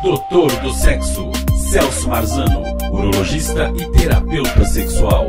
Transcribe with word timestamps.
Doutor 0.00 0.52
do 0.60 0.72
Sexo, 0.72 1.32
Celso 1.72 2.08
Marzano, 2.08 2.62
urologista 2.92 3.72
e 3.76 3.98
terapeuta 3.98 4.64
sexual. 4.64 5.26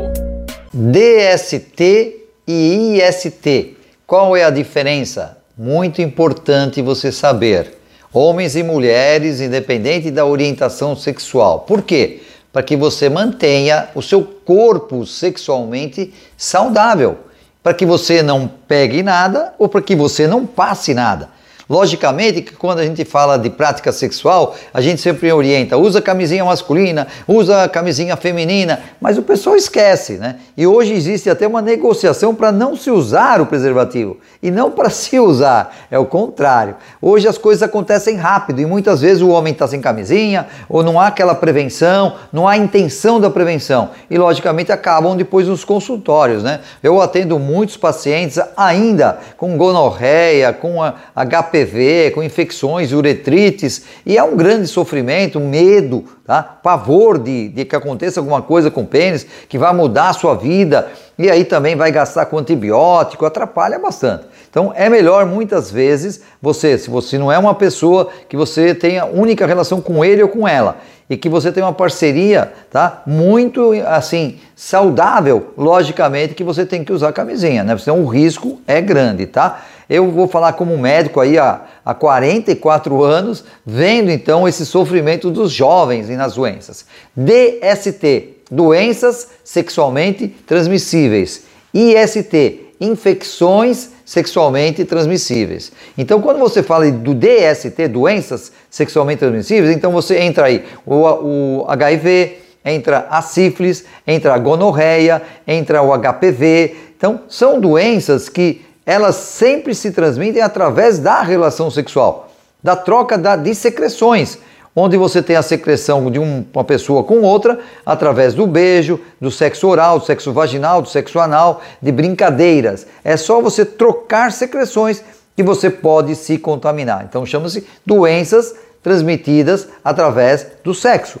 DST 0.72 2.14
e 2.46 3.00
IST. 3.02 3.76
Qual 4.06 4.36
é 4.36 4.44
a 4.44 4.50
diferença? 4.50 5.38
Muito 5.58 6.00
importante 6.00 6.80
você 6.80 7.10
saber. 7.10 7.78
Homens 8.12 8.54
e 8.54 8.62
mulheres, 8.62 9.40
independente 9.40 10.08
da 10.08 10.24
orientação 10.24 10.94
sexual. 10.94 11.60
Por 11.60 11.82
quê? 11.82 12.22
Para 12.52 12.62
que 12.62 12.76
você 12.76 13.08
mantenha 13.08 13.88
o 13.92 14.00
seu 14.00 14.22
corpo 14.22 15.04
sexualmente 15.04 16.14
saudável. 16.36 17.18
Para 17.60 17.74
que 17.74 17.84
você 17.84 18.22
não 18.22 18.48
pegue 18.68 19.02
nada 19.02 19.52
ou 19.58 19.68
para 19.68 19.82
que 19.82 19.96
você 19.96 20.28
não 20.28 20.46
passe 20.46 20.94
nada. 20.94 21.39
Logicamente 21.70 22.42
que 22.42 22.56
quando 22.56 22.80
a 22.80 22.84
gente 22.84 23.04
fala 23.04 23.38
de 23.38 23.48
prática 23.48 23.92
sexual, 23.92 24.56
a 24.74 24.80
gente 24.80 25.00
sempre 25.00 25.30
orienta, 25.30 25.76
usa 25.76 26.02
camisinha 26.02 26.44
masculina, 26.44 27.06
usa 27.28 27.68
camisinha 27.68 28.16
feminina, 28.16 28.80
mas 29.00 29.16
o 29.16 29.22
pessoal 29.22 29.54
esquece, 29.54 30.14
né? 30.14 30.40
E 30.56 30.66
hoje 30.66 30.92
existe 30.92 31.30
até 31.30 31.46
uma 31.46 31.62
negociação 31.62 32.34
para 32.34 32.50
não 32.50 32.74
se 32.74 32.90
usar 32.90 33.40
o 33.40 33.46
preservativo 33.46 34.16
e 34.42 34.50
não 34.50 34.72
para 34.72 34.90
se 34.90 35.20
usar, 35.20 35.72
é 35.92 35.96
o 35.96 36.04
contrário. 36.04 36.74
Hoje 37.00 37.28
as 37.28 37.38
coisas 37.38 37.62
acontecem 37.62 38.16
rápido 38.16 38.60
e 38.60 38.66
muitas 38.66 39.00
vezes 39.00 39.22
o 39.22 39.28
homem 39.28 39.52
está 39.52 39.68
sem 39.68 39.80
camisinha 39.80 40.48
ou 40.68 40.82
não 40.82 40.98
há 40.98 41.06
aquela 41.06 41.36
prevenção, 41.36 42.16
não 42.32 42.48
há 42.48 42.56
intenção 42.56 43.20
da 43.20 43.30
prevenção 43.30 43.90
e 44.10 44.18
logicamente 44.18 44.72
acabam 44.72 45.16
depois 45.16 45.46
nos 45.46 45.64
consultórios, 45.64 46.42
né? 46.42 46.58
Eu 46.82 47.00
atendo 47.00 47.38
muitos 47.38 47.76
pacientes 47.76 48.40
ainda 48.56 49.20
com 49.36 49.56
gonorreia, 49.56 50.52
com 50.52 50.80
HPV 51.14 51.59
HPV, 51.60 52.12
com 52.14 52.22
infecções, 52.22 52.92
uretrites, 52.92 53.84
e 54.04 54.16
é 54.16 54.22
um 54.22 54.36
grande 54.36 54.66
sofrimento, 54.66 55.38
medo, 55.40 56.04
tá? 56.24 56.42
pavor 56.42 57.18
de, 57.18 57.48
de 57.48 57.64
que 57.64 57.76
aconteça 57.76 58.20
alguma 58.20 58.42
coisa 58.42 58.70
com 58.70 58.82
o 58.82 58.86
pênis, 58.86 59.26
que 59.48 59.58
vai 59.58 59.74
mudar 59.74 60.10
a 60.10 60.12
sua 60.12 60.34
vida, 60.34 60.90
e 61.18 61.30
aí 61.30 61.44
também 61.44 61.76
vai 61.76 61.92
gastar 61.92 62.26
com 62.26 62.38
antibiótico, 62.38 63.26
atrapalha 63.26 63.78
bastante. 63.78 64.24
Então 64.50 64.72
é 64.74 64.90
melhor 64.90 65.24
muitas 65.24 65.70
vezes 65.70 66.20
você, 66.42 66.76
se 66.76 66.90
você 66.90 67.16
não 67.16 67.30
é 67.30 67.38
uma 67.38 67.54
pessoa 67.54 68.10
que 68.28 68.36
você 68.36 68.74
tenha 68.74 69.06
única 69.06 69.46
relação 69.46 69.80
com 69.80 70.04
ele 70.04 70.22
ou 70.22 70.28
com 70.28 70.46
ela, 70.46 70.78
e 71.10 71.16
que 71.16 71.28
você 71.28 71.50
tem 71.50 71.60
uma 71.60 71.72
parceria, 71.72 72.52
tá? 72.70 73.02
Muito 73.04 73.72
assim 73.84 74.38
saudável, 74.54 75.52
logicamente 75.58 76.34
que 76.34 76.44
você 76.44 76.64
tem 76.64 76.84
que 76.84 76.92
usar 76.92 77.12
camisinha, 77.12 77.64
né? 77.64 77.76
Senão 77.78 78.00
o 78.00 78.06
risco 78.06 78.60
é 78.64 78.80
grande, 78.80 79.26
tá? 79.26 79.60
Eu 79.88 80.08
vou 80.08 80.28
falar 80.28 80.52
como 80.52 80.78
médico 80.78 81.18
aí 81.18 81.36
há, 81.36 81.62
há 81.84 81.92
44 81.92 83.02
anos, 83.02 83.44
vendo 83.66 84.08
então 84.08 84.46
esse 84.46 84.64
sofrimento 84.64 85.32
dos 85.32 85.50
jovens 85.50 86.08
e 86.08 86.14
nas 86.14 86.34
doenças. 86.34 86.86
DST, 87.16 88.36
doenças 88.48 89.30
sexualmente 89.42 90.28
transmissíveis. 90.28 91.42
IST, 91.74 92.69
infecções 92.80 93.90
sexualmente 94.06 94.84
transmissíveis. 94.84 95.70
Então, 95.98 96.20
quando 96.20 96.38
você 96.38 96.62
fala 96.62 96.90
do 96.90 97.14
DST, 97.14 97.88
doenças 97.88 98.50
sexualmente 98.70 99.18
transmissíveis, 99.18 99.76
então 99.76 99.92
você 99.92 100.18
entra 100.18 100.46
aí 100.46 100.64
o, 100.86 100.94
o 100.94 101.64
HIV, 101.68 102.38
entra 102.64 103.06
a 103.10 103.20
sífilis, 103.20 103.84
entra 104.06 104.34
a 104.34 104.38
gonorreia, 104.38 105.22
entra 105.46 105.82
o 105.82 105.96
HPV. 105.96 106.74
Então, 106.96 107.20
são 107.28 107.60
doenças 107.60 108.28
que 108.28 108.62
elas 108.84 109.16
sempre 109.16 109.74
se 109.74 109.90
transmitem 109.90 110.42
através 110.42 110.98
da 110.98 111.22
relação 111.22 111.70
sexual, 111.70 112.32
da 112.62 112.74
troca 112.74 113.16
da, 113.16 113.36
de 113.36 113.54
secreções, 113.54 114.38
onde 114.74 114.96
você 114.96 115.22
tem 115.22 115.36
a 115.36 115.42
secreção 115.42 116.10
de 116.10 116.18
uma 116.18 116.64
pessoa 116.64 117.04
com 117.04 117.22
outra 117.22 117.58
através 117.84 118.34
do 118.34 118.46
beijo, 118.46 119.00
do 119.20 119.30
sexo 119.30 119.68
oral, 119.68 119.98
do 119.98 120.04
sexo 120.04 120.32
vaginal, 120.32 120.82
do 120.82 120.88
sexo 120.88 121.18
anal, 121.18 121.60
de 121.80 121.90
brincadeiras. 121.90 122.86
É 123.04 123.16
só 123.16 123.40
você 123.40 123.64
trocar 123.64 124.32
secreções 124.32 125.02
que 125.36 125.42
você 125.42 125.70
pode 125.70 126.14
se 126.14 126.38
contaminar. 126.38 127.04
Então 127.08 127.26
chama-se 127.26 127.66
doenças 127.84 128.54
transmitidas 128.82 129.68
através 129.84 130.46
do 130.64 130.74
sexo. 130.74 131.20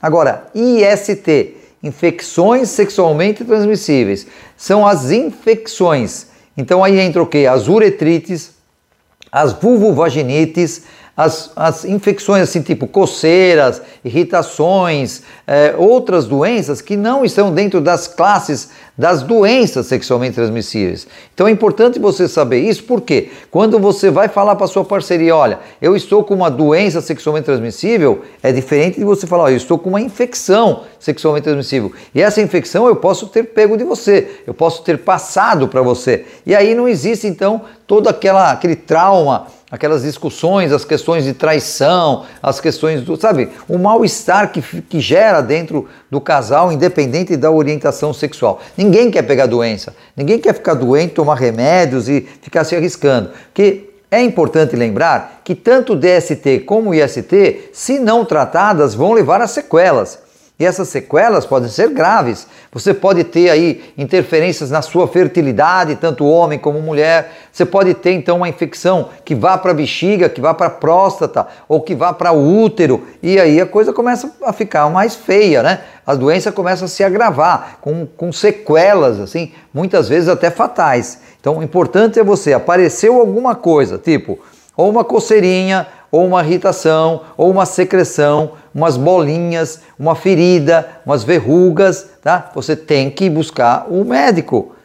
Agora, 0.00 0.46
IST, 0.54 1.56
infecções 1.82 2.68
sexualmente 2.68 3.44
transmissíveis, 3.44 4.26
são 4.56 4.86
as 4.86 5.10
infecções 5.10 6.34
então 6.56 6.84
aí 6.84 7.00
entra 7.00 7.22
o 7.22 7.26
que? 7.26 7.46
As 7.46 7.68
uretrites, 7.68 8.52
as 9.30 9.52
vulvovaginites, 9.52 10.84
as, 11.16 11.52
as 11.54 11.84
infecções 11.84 12.42
assim, 12.42 12.60
tipo 12.60 12.86
coceiras, 12.86 13.80
irritações, 14.04 15.22
é, 15.46 15.74
outras 15.76 16.26
doenças 16.26 16.80
que 16.80 16.96
não 16.96 17.24
estão 17.24 17.52
dentro 17.52 17.80
das 17.80 18.08
classes 18.08 18.70
das 18.96 19.22
doenças 19.22 19.86
sexualmente 19.86 20.36
transmissíveis. 20.36 21.06
Então 21.34 21.48
é 21.48 21.50
importante 21.50 21.98
você 21.98 22.28
saber 22.28 22.60
isso, 22.60 22.84
porque 22.84 23.30
quando 23.50 23.78
você 23.78 24.08
vai 24.08 24.28
falar 24.28 24.54
para 24.54 24.68
sua 24.68 24.84
parceria, 24.84 25.34
olha, 25.34 25.58
eu 25.82 25.96
estou 25.96 26.22
com 26.22 26.34
uma 26.34 26.48
doença 26.48 27.00
sexualmente 27.00 27.46
transmissível, 27.46 28.22
é 28.42 28.52
diferente 28.52 28.98
de 28.98 29.04
você 29.04 29.26
falar, 29.26 29.44
olha, 29.44 29.52
eu 29.54 29.56
estou 29.56 29.78
com 29.78 29.88
uma 29.88 30.00
infecção 30.00 30.84
sexualmente 31.00 31.44
transmissível. 31.44 31.92
E 32.14 32.22
essa 32.22 32.40
infecção 32.40 32.86
eu 32.86 32.96
posso 32.96 33.26
ter 33.26 33.42
pego 33.42 33.76
de 33.76 33.82
você, 33.82 34.42
eu 34.46 34.54
posso 34.54 34.82
ter 34.82 34.98
passado 34.98 35.66
para 35.66 35.82
você. 35.82 36.24
E 36.46 36.54
aí 36.54 36.74
não 36.74 36.88
existe 36.88 37.26
então 37.26 37.62
todo 37.86 38.08
aquela, 38.08 38.52
aquele 38.52 38.76
trauma 38.76 39.48
aquelas 39.74 40.02
discussões, 40.02 40.70
as 40.70 40.84
questões 40.84 41.24
de 41.24 41.32
traição, 41.32 42.24
as 42.40 42.60
questões 42.60 43.02
do, 43.02 43.16
sabe, 43.16 43.48
o 43.68 43.76
mal-estar 43.76 44.52
que, 44.52 44.62
que 44.62 45.00
gera 45.00 45.40
dentro 45.40 45.88
do 46.08 46.20
casal, 46.20 46.70
independente 46.70 47.36
da 47.36 47.50
orientação 47.50 48.14
sexual. 48.14 48.60
Ninguém 48.76 49.10
quer 49.10 49.22
pegar 49.22 49.46
doença, 49.46 49.92
ninguém 50.16 50.38
quer 50.38 50.54
ficar 50.54 50.74
doente, 50.74 51.14
tomar 51.14 51.34
remédios 51.34 52.08
e 52.08 52.20
ficar 52.40 52.62
se 52.62 52.76
arriscando. 52.76 53.30
Que 53.52 53.90
é 54.12 54.22
importante 54.22 54.76
lembrar 54.76 55.40
que 55.42 55.56
tanto 55.56 55.96
DST 55.96 56.60
como 56.60 56.94
IST, 56.94 57.70
se 57.72 57.98
não 57.98 58.24
tratadas, 58.24 58.94
vão 58.94 59.12
levar 59.12 59.40
a 59.42 59.48
sequelas. 59.48 60.20
E 60.56 60.64
essas 60.64 60.88
sequelas 60.88 61.44
podem 61.44 61.68
ser 61.68 61.88
graves. 61.88 62.46
Você 62.72 62.94
pode 62.94 63.24
ter 63.24 63.50
aí 63.50 63.92
interferências 63.98 64.70
na 64.70 64.82
sua 64.82 65.08
fertilidade, 65.08 65.96
tanto 65.96 66.24
homem 66.24 66.60
como 66.60 66.80
mulher. 66.80 67.32
Você 67.50 67.66
pode 67.66 67.92
ter 67.94 68.12
então 68.12 68.36
uma 68.36 68.48
infecção 68.48 69.08
que 69.24 69.34
vá 69.34 69.58
para 69.58 69.72
a 69.72 69.74
bexiga, 69.74 70.28
que 70.28 70.40
vá 70.40 70.54
para 70.54 70.68
a 70.68 70.70
próstata 70.70 71.48
ou 71.66 71.80
que 71.80 71.92
vá 71.92 72.12
para 72.12 72.30
o 72.30 72.62
útero. 72.62 73.02
E 73.20 73.40
aí 73.40 73.60
a 73.60 73.66
coisa 73.66 73.92
começa 73.92 74.32
a 74.44 74.52
ficar 74.52 74.88
mais 74.90 75.16
feia, 75.16 75.60
né? 75.60 75.80
A 76.06 76.14
doença 76.14 76.52
começa 76.52 76.84
a 76.84 76.88
se 76.88 77.02
agravar 77.02 77.78
com, 77.80 78.06
com 78.06 78.32
sequelas, 78.32 79.18
assim, 79.18 79.52
muitas 79.72 80.08
vezes 80.08 80.28
até 80.28 80.52
fatais. 80.52 81.18
Então 81.40 81.58
o 81.58 81.62
importante 81.64 82.20
é 82.20 82.22
você, 82.22 82.52
apareceu 82.52 83.18
alguma 83.18 83.56
coisa, 83.56 83.98
tipo, 83.98 84.38
ou 84.76 84.88
uma 84.88 85.02
coceirinha, 85.02 85.86
ou 86.14 86.24
uma 86.24 86.44
irritação, 86.44 87.22
ou 87.36 87.50
uma 87.50 87.66
secreção, 87.66 88.52
umas 88.72 88.96
bolinhas, 88.96 89.80
uma 89.98 90.14
ferida, 90.14 90.88
umas 91.04 91.24
verrugas, 91.24 92.06
tá? 92.22 92.52
Você 92.54 92.76
tem 92.76 93.10
que 93.10 93.28
buscar 93.28 93.88
o 93.90 94.04
médico. 94.04 94.76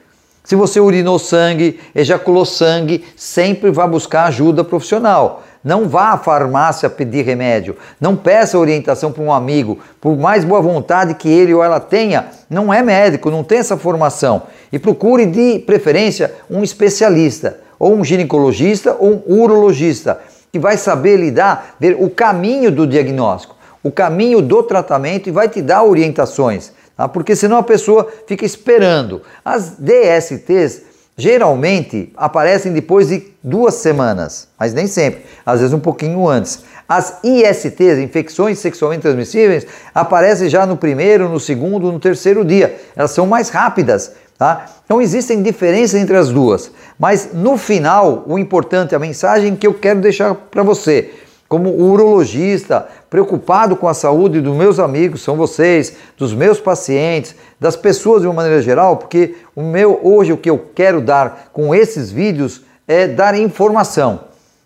Se 0.43 0.55
você 0.55 0.79
urinou 0.79 1.19
sangue, 1.19 1.79
ejaculou 1.93 2.45
sangue, 2.45 3.05
sempre 3.15 3.69
vá 3.69 3.85
buscar 3.85 4.23
ajuda 4.23 4.63
profissional. 4.63 5.43
Não 5.63 5.87
vá 5.87 6.13
à 6.13 6.17
farmácia 6.17 6.89
pedir 6.89 7.23
remédio. 7.23 7.77
Não 8.01 8.15
peça 8.15 8.57
orientação 8.57 9.11
para 9.11 9.21
um 9.21 9.31
amigo. 9.31 9.77
Por 10.01 10.17
mais 10.17 10.43
boa 10.43 10.63
vontade 10.63 11.13
que 11.13 11.29
ele 11.29 11.53
ou 11.53 11.63
ela 11.63 11.79
tenha, 11.79 12.25
não 12.49 12.73
é 12.73 12.81
médico, 12.81 13.29
não 13.29 13.43
tem 13.43 13.59
essa 13.59 13.77
formação. 13.77 14.41
E 14.71 14.79
procure 14.79 15.27
de 15.27 15.59
preferência 15.59 16.33
um 16.49 16.63
especialista, 16.63 17.59
ou 17.77 17.93
um 17.93 18.03
ginecologista 18.03 18.97
ou 18.99 19.23
um 19.27 19.41
urologista 19.41 20.19
que 20.51 20.59
vai 20.59 20.77
saber 20.77 21.17
lidar, 21.17 21.75
ver 21.79 21.95
o 21.99 22.09
caminho 22.09 22.71
do 22.71 22.87
diagnóstico, 22.87 23.55
o 23.83 23.91
caminho 23.91 24.41
do 24.41 24.63
tratamento 24.63 25.29
e 25.29 25.31
vai 25.31 25.47
te 25.47 25.61
dar 25.61 25.83
orientações, 25.83 26.71
tá? 26.97 27.07
porque 27.07 27.35
senão 27.35 27.57
a 27.57 27.63
pessoa 27.63 28.07
fica 28.27 28.45
esperando. 28.45 29.21
As 29.43 29.77
DSTs 29.77 30.83
geralmente 31.15 32.11
aparecem 32.15 32.71
depois 32.71 33.09
de 33.09 33.27
duas 33.43 33.75
semanas, 33.75 34.47
mas 34.57 34.73
nem 34.73 34.87
sempre, 34.87 35.23
às 35.45 35.59
vezes 35.59 35.73
um 35.73 35.79
pouquinho 35.79 36.27
antes. 36.27 36.63
As 36.87 37.19
ISTs, 37.23 37.99
infecções 37.99 38.57
sexualmente 38.57 39.03
transmissíveis, 39.03 39.67
aparecem 39.93 40.49
já 40.49 40.65
no 40.65 40.75
primeiro, 40.75 41.29
no 41.29 41.39
segundo, 41.39 41.91
no 41.91 41.99
terceiro 41.99 42.43
dia. 42.43 42.79
Elas 42.95 43.11
são 43.11 43.27
mais 43.27 43.49
rápidas, 43.49 44.13
Tá? 44.39 44.67
Então 44.85 45.01
existem 45.01 45.43
diferenças 45.43 45.99
entre 45.99 46.15
as 46.15 46.29
duas, 46.29 46.71
mas 46.97 47.31
no 47.33 47.57
final 47.57 48.23
o 48.25 48.39
importante, 48.39 48.95
a 48.95 48.99
mensagem 48.99 49.53
que 49.53 49.67
eu 49.67 49.73
quero 49.73 49.99
deixar 49.99 50.33
para 50.33 50.63
você, 50.63 51.11
como 51.49 51.69
urologista, 51.69 52.87
preocupado 53.09 53.75
com 53.75 53.85
a 53.85 53.93
saúde 53.93 54.39
dos 54.39 54.55
meus 54.55 54.79
amigos, 54.79 55.23
são 55.23 55.35
vocês, 55.35 55.97
dos 56.17 56.33
meus 56.33 56.57
pacientes, 56.57 57.35
das 57.59 57.75
pessoas 57.75 58.21
de 58.21 58.27
uma 58.27 58.35
maneira 58.35 58.61
geral, 58.61 58.95
porque 58.95 59.35
o 59.53 59.61
meu 59.61 59.99
hoje 60.01 60.31
o 60.31 60.37
que 60.37 60.49
eu 60.49 60.67
quero 60.73 61.01
dar 61.01 61.49
com 61.51 61.75
esses 61.75 62.09
vídeos 62.09 62.61
é 62.87 63.09
dar 63.09 63.37
informação. 63.37 64.21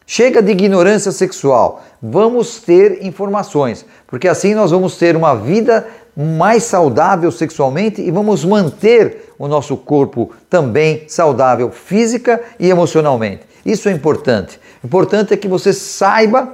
Chega 0.06 0.40
de 0.40 0.52
ignorância 0.52 1.12
sexual. 1.12 1.82
Vamos 2.00 2.60
ter 2.60 3.04
informações, 3.04 3.86
porque 4.06 4.28
assim 4.28 4.54
nós 4.54 4.70
vamos 4.70 4.98
ter 4.98 5.16
uma 5.16 5.34
vida 5.34 5.88
mais 6.16 6.64
saudável 6.64 7.32
sexualmente 7.32 8.02
e 8.02 8.12
vamos 8.12 8.46
manter 8.46 9.34
o 9.38 9.48
nosso 9.48 9.76
corpo 9.76 10.32
também 10.50 11.04
saudável 11.08 11.72
física 11.72 12.42
e 12.60 12.70
emocionalmente. 12.70 13.42
Isso 13.66 13.90
é 13.90 13.92
importante. 13.92 14.60
Importante 14.84 15.34
é 15.34 15.38
que 15.38 15.48
você 15.48 15.74
saiba 15.74 16.54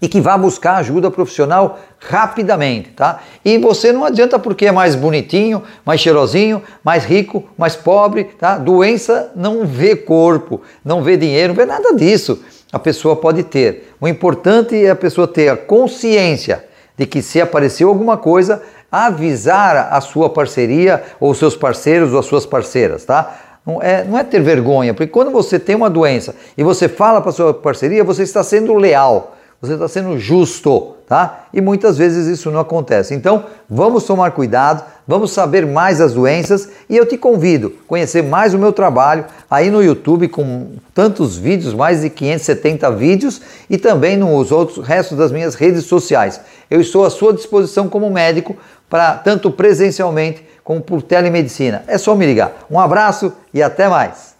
e 0.00 0.08
que 0.08 0.20
vá 0.20 0.36
buscar 0.36 0.76
ajuda 0.76 1.10
profissional 1.10 1.78
rapidamente, 1.98 2.90
tá? 2.90 3.20
E 3.44 3.58
você 3.58 3.92
não 3.92 4.04
adianta 4.04 4.38
porque 4.38 4.66
é 4.66 4.72
mais 4.72 4.94
bonitinho, 4.94 5.62
mais 5.84 6.00
cheirosinho, 6.00 6.62
mais 6.84 7.04
rico, 7.04 7.44
mais 7.56 7.74
pobre, 7.74 8.24
tá? 8.24 8.58
Doença 8.58 9.32
não 9.34 9.66
vê 9.66 9.96
corpo, 9.96 10.62
não 10.84 11.02
vê 11.02 11.16
dinheiro, 11.16 11.48
não 11.48 11.56
vê 11.56 11.64
nada 11.64 11.94
disso. 11.94 12.42
A 12.72 12.78
pessoa 12.78 13.16
pode 13.16 13.42
ter. 13.44 13.92
O 14.00 14.06
importante 14.06 14.76
é 14.76 14.90
a 14.90 14.96
pessoa 14.96 15.26
ter 15.26 15.48
a 15.48 15.56
consciência 15.56 16.67
de 16.98 17.06
que 17.06 17.22
se 17.22 17.40
apareceu 17.40 17.88
alguma 17.88 18.16
coisa, 18.16 18.60
avisar 18.90 19.88
a 19.92 20.00
sua 20.00 20.28
parceria 20.28 21.02
ou 21.20 21.32
seus 21.34 21.56
parceiros 21.56 22.12
ou 22.12 22.18
as 22.18 22.26
suas 22.26 22.44
parceiras, 22.44 23.04
tá? 23.04 23.38
Não 23.64 23.82
é, 23.82 24.02
não 24.02 24.18
é 24.18 24.24
ter 24.24 24.40
vergonha, 24.40 24.92
porque 24.94 25.12
quando 25.12 25.30
você 25.30 25.58
tem 25.58 25.76
uma 25.76 25.90
doença 25.90 26.34
e 26.56 26.64
você 26.64 26.88
fala 26.88 27.20
para 27.20 27.32
sua 27.32 27.54
parceria, 27.54 28.02
você 28.02 28.22
está 28.22 28.42
sendo 28.42 28.74
leal 28.74 29.36
você 29.60 29.72
está 29.74 29.88
sendo 29.88 30.16
justo, 30.18 30.94
tá? 31.06 31.46
E 31.52 31.60
muitas 31.60 31.98
vezes 31.98 32.26
isso 32.28 32.48
não 32.48 32.60
acontece. 32.60 33.12
Então, 33.12 33.44
vamos 33.68 34.04
tomar 34.04 34.30
cuidado, 34.30 34.84
vamos 35.06 35.32
saber 35.32 35.66
mais 35.66 36.00
as 36.00 36.14
doenças 36.14 36.68
e 36.88 36.96
eu 36.96 37.04
te 37.04 37.18
convido 37.18 37.74
a 37.84 37.88
conhecer 37.88 38.22
mais 38.22 38.54
o 38.54 38.58
meu 38.58 38.72
trabalho 38.72 39.24
aí 39.50 39.68
no 39.68 39.82
YouTube 39.82 40.28
com 40.28 40.68
tantos 40.94 41.36
vídeos, 41.36 41.74
mais 41.74 42.02
de 42.02 42.10
570 42.10 42.90
vídeos 42.92 43.40
e 43.68 43.76
também 43.76 44.16
nos 44.16 44.52
outros 44.52 44.86
restos 44.86 45.18
das 45.18 45.32
minhas 45.32 45.56
redes 45.56 45.86
sociais. 45.86 46.40
Eu 46.70 46.80
estou 46.80 47.04
à 47.04 47.10
sua 47.10 47.32
disposição 47.34 47.88
como 47.88 48.08
médico 48.10 48.56
para 48.88 49.14
tanto 49.14 49.50
presencialmente 49.50 50.46
como 50.62 50.80
por 50.80 51.02
telemedicina. 51.02 51.82
É 51.88 51.98
só 51.98 52.14
me 52.14 52.26
ligar. 52.26 52.52
Um 52.70 52.78
abraço 52.78 53.32
e 53.52 53.60
até 53.60 53.88
mais. 53.88 54.36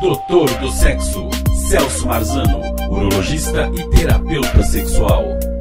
Doutor 0.00 0.50
do 0.58 0.70
Sexo, 0.72 1.28
Celso 1.68 2.06
Marzano, 2.06 2.75
urologista 2.96 3.70
e 3.76 3.84
terapeuta 3.88 4.62
sexual. 4.62 5.55